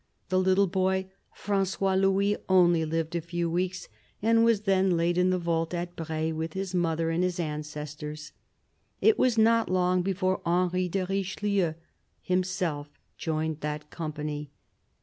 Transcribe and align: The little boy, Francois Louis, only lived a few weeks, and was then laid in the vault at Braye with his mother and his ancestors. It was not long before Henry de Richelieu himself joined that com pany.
The 0.29 0.39
little 0.39 0.65
boy, 0.65 1.11
Francois 1.31 1.93
Louis, 1.93 2.35
only 2.49 2.85
lived 2.85 3.15
a 3.15 3.21
few 3.21 3.51
weeks, 3.51 3.87
and 4.19 4.43
was 4.43 4.61
then 4.61 4.97
laid 4.97 5.15
in 5.15 5.29
the 5.29 5.37
vault 5.37 5.75
at 5.75 5.95
Braye 5.95 6.31
with 6.33 6.53
his 6.53 6.73
mother 6.73 7.11
and 7.11 7.23
his 7.23 7.39
ancestors. 7.39 8.31
It 8.99 9.19
was 9.19 9.37
not 9.37 9.69
long 9.69 10.01
before 10.01 10.41
Henry 10.43 10.89
de 10.89 11.05
Richelieu 11.05 11.75
himself 12.19 12.89
joined 13.15 13.61
that 13.61 13.91
com 13.91 14.13
pany. 14.13 14.47